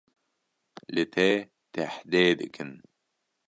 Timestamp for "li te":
0.93-1.27